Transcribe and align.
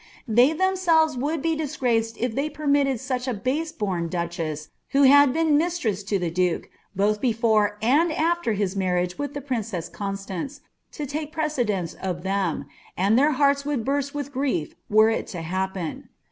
They 0.27 0.49
ihemsoWes 0.51 1.15
would 1.17 1.43
be 1.43 1.55
disgraced 1.55 2.17
if 2.17 2.33
ihev 2.33 2.53
perniiiinl 2.55 3.07
cud) 3.07 3.27
a 3.27 3.33
base 3.37 3.71
born 3.71 4.07
duchess, 4.07 4.69
who 4.93 5.03
had 5.03 5.31
been 5.31 5.59
mistress 5.59 6.01
to 6.05 6.17
the 6.17 6.31
dnkr, 6.31 6.65
badi 6.95 7.19
before 7.19 7.77
and 7.83 8.11
after 8.11 8.53
his 8.53 8.75
inarriage 8.75 9.19
with 9.19 9.35
the 9.35 9.41
priJicess 9.41 9.91
CoiiaiAnce, 9.91 10.61
in 10.97 11.05
take 11.05 11.31
pr*> 11.31 11.41
cedence 11.41 11.95
of 11.99 12.23
them, 12.23 12.65
and 12.97 13.15
their 13.15 13.33
hearts 13.33 13.63
would 13.63 13.85
burst 13.85 14.15
with 14.15 14.33
grief 14.33 14.73
were 14.89 15.11
it 15.11 15.27
to 15.27 15.43
happen. 15.43 16.09